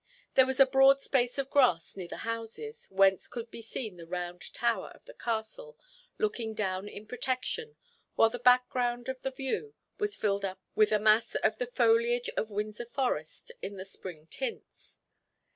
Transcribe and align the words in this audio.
There 0.33 0.47
was 0.47 0.59
a 0.59 0.65
broad 0.65 0.99
space 0.99 1.37
of 1.37 1.51
grass 1.51 1.95
near 1.95 2.07
the 2.07 2.25
houses, 2.25 2.87
whence 2.89 3.27
could 3.27 3.51
be 3.51 3.61
seen 3.61 3.97
the 3.97 4.07
Round 4.07 4.51
Tower 4.51 4.89
of 4.95 5.05
the 5.05 5.13
Castle 5.13 5.77
looking 6.17 6.55
down 6.55 6.87
in 6.87 7.05
protection, 7.05 7.75
while 8.15 8.31
the 8.31 8.39
background 8.39 9.09
of 9.09 9.21
the 9.21 9.29
view 9.29 9.75
was 9.99 10.15
filled 10.15 10.43
up 10.43 10.59
with 10.73 10.91
a 10.91 10.97
mass 10.97 11.35
of 11.35 11.59
the 11.59 11.67
foliage 11.67 12.31
of 12.35 12.49
Windsor 12.49 12.87
forest, 12.87 13.51
in 13.61 13.77
the 13.77 13.85
spring 13.85 14.25
tints. 14.25 14.97